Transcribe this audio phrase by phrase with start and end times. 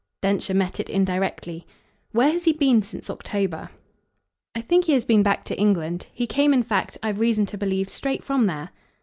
[0.21, 1.63] Densher met it indirectly.
[2.11, 3.69] "Where has he been since October?"
[4.55, 6.07] "I think he has been back to England.
[6.11, 8.71] He came in fact, I've reason to believe, straight from there."